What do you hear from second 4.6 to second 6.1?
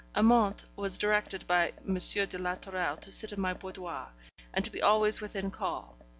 to be always within call.